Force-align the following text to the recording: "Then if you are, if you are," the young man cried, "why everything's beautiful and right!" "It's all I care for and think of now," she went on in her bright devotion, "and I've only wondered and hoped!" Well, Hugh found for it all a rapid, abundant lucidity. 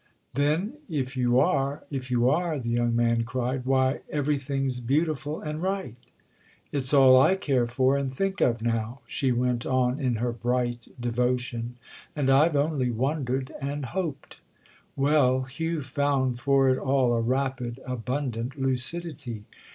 "Then 0.33 0.79
if 0.89 1.15
you 1.15 1.39
are, 1.39 1.83
if 1.91 2.09
you 2.09 2.27
are," 2.27 2.57
the 2.57 2.71
young 2.71 2.95
man 2.95 3.21
cried, 3.23 3.67
"why 3.67 3.99
everything's 4.09 4.79
beautiful 4.79 5.39
and 5.39 5.61
right!" 5.61 5.93
"It's 6.71 6.91
all 6.91 7.21
I 7.21 7.35
care 7.35 7.67
for 7.67 7.97
and 7.97 8.11
think 8.11 8.41
of 8.41 8.63
now," 8.63 9.01
she 9.05 9.31
went 9.31 9.63
on 9.63 9.99
in 9.99 10.15
her 10.15 10.31
bright 10.31 10.87
devotion, 10.99 11.75
"and 12.15 12.31
I've 12.31 12.55
only 12.55 12.89
wondered 12.89 13.51
and 13.61 13.85
hoped!" 13.85 14.39
Well, 14.95 15.43
Hugh 15.43 15.83
found 15.83 16.39
for 16.39 16.67
it 16.67 16.79
all 16.79 17.13
a 17.13 17.21
rapid, 17.21 17.79
abundant 17.85 18.59
lucidity. 18.59 19.43